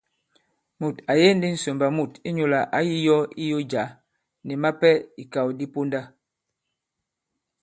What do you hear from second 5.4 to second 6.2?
di ponda.